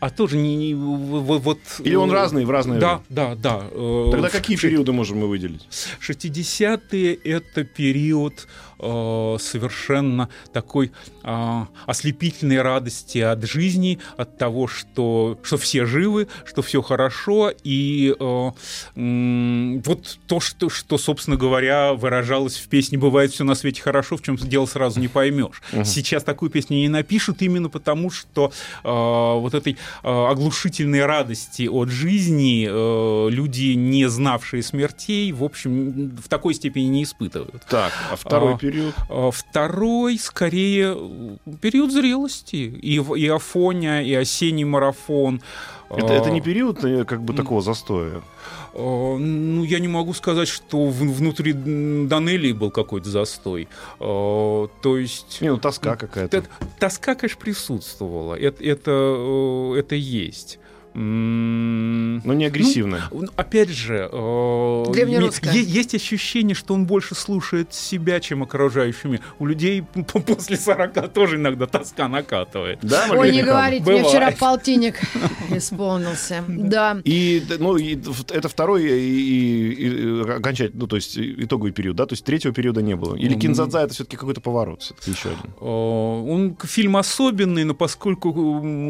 [0.00, 1.58] А тоже не, не- вот.
[1.80, 3.34] Или он э, разный в разное Да, время?
[3.34, 3.66] да, да.
[3.72, 5.66] э, Тогда какие периоды можем мы выделить?
[6.00, 8.46] 60-е это период
[8.78, 16.62] э, совершенно такой э, ослепительной радости от жизни, от того, что, что все живы, что
[16.62, 18.50] все хорошо, и э,
[18.94, 24.22] вот то, что, что, собственно говоря, выражалось в песне «Бывает все на свете хорошо», в
[24.22, 25.62] чем дело сразу не поймешь.
[25.84, 28.52] Сейчас такую песню не напишут именно потому, что
[28.84, 36.16] э, вот этой э, оглушительной радости от жизни э, люди, не знавшие смертей, в общем,
[36.16, 37.64] в такой степени не испытывают.
[37.68, 38.94] Так, а второй А, период?
[39.08, 40.96] А Второй, скорее,
[41.60, 42.56] период зрелости.
[42.56, 45.40] И, и Афоня, и осенний марафон.
[45.90, 48.20] Это, А, это не период э, как бы такого застоя?
[48.74, 53.68] а, Ну, я не могу сказать, что внутри Данелии был какой-то застой.
[53.98, 55.40] А, То есть...
[55.40, 56.44] Не, ну тоска какая-то.
[56.78, 58.34] Тоска, конечно, присутствовала.
[58.34, 60.58] Это, это, это есть.
[61.00, 63.02] Но не агрессивная.
[63.12, 64.84] ну, Опять же, э,
[65.54, 69.20] есть ощущение, что он больше слушает себя, чем окружающий мир.
[69.38, 69.82] У людей
[70.26, 72.80] после 40 тоже иногда тоска накатывает.
[72.82, 74.06] да, Ой, не говорите, мне Бывает.
[74.08, 75.00] вчера полтинник
[75.50, 76.42] исполнился.
[76.48, 77.00] Да.
[77.04, 77.96] И, ну, и
[78.30, 82.06] это второй и, и- и окончательный, ну, то есть и- итоговый период, да?
[82.06, 83.14] То есть третьего периода не было.
[83.14, 83.34] Или.
[83.38, 85.52] Кинзадза это все-таки какой-то поворот, все-таки еще один.
[85.60, 88.28] Э, Он фильм особенный, но поскольку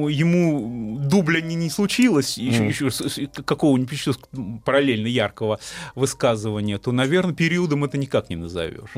[0.08, 1.97] ему дубля не, не случилось,
[2.38, 2.68] еще, Мгм.
[2.68, 4.12] еще с- какого-нибудь еще
[4.64, 5.58] параллельно яркого
[5.94, 8.90] высказывания, то, наверное, периодом это никак не назовешь.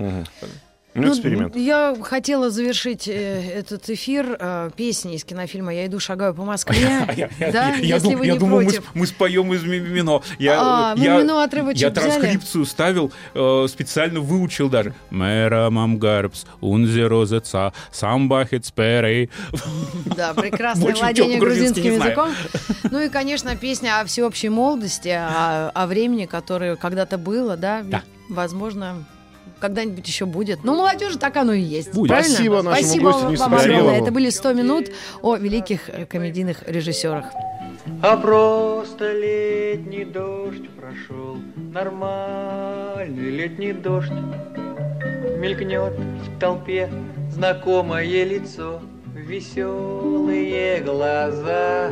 [0.94, 1.54] Ну, эксперимент.
[1.54, 7.28] я хотела завершить э, этот эфир э, песней из кинофильма «Я иду, шагаю по Москве».
[7.52, 8.84] Да, если вы не против.
[8.94, 10.22] мы споем из Мимино.
[10.38, 14.94] Я, А, отрывочек я транскрипцию ставил, э, специально выучил даже.
[15.10, 19.30] Мэра мамгарбс, унзерозеца, самбахет сперей.
[20.16, 22.30] Да, прекрасное владение грузинским языком.
[22.90, 28.02] Ну и, конечно, песня о всеобщей молодости, о, времени, которое когда-то было, Да.
[28.28, 29.04] возможно,
[29.60, 30.64] когда-нибудь еще будет.
[30.64, 31.94] Ну, молодежи так оно и есть.
[31.94, 32.08] Будет.
[32.08, 32.34] Правильно?
[32.34, 34.00] Спасибо нашему Спасибо гостю вам огромное.
[34.00, 34.90] Это были 100 минут
[35.22, 37.26] о великих э, комедийных режиссерах.
[38.02, 44.12] А просто летний дождь прошел, нормальный летний дождь.
[45.38, 46.90] Мелькнет в толпе
[47.30, 48.80] знакомое лицо,
[49.14, 51.90] веселые глаза.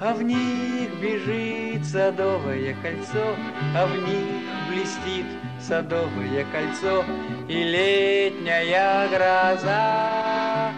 [0.00, 3.36] А в них бежит садовое кольцо,
[3.76, 5.26] а в них блестит
[5.62, 7.04] садовое кольцо
[7.48, 10.72] и летняя гроза.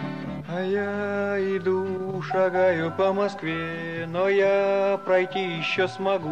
[0.47, 6.31] А я иду, шагаю по Москве, но я пройти еще смогу.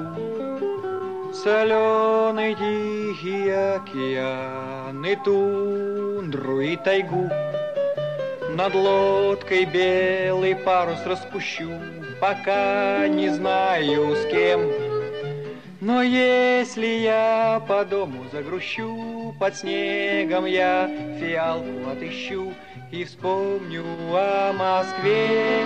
[1.34, 7.30] Соленый тихий океан и тундру и тайгу.
[8.51, 11.72] Над лодкой белый парус распущу,
[12.22, 14.92] пока не знаю с кем.
[15.86, 22.53] Но если я по дому загрущу, под снегом я фиалку отыщу
[22.89, 25.65] и вспомню о Москве.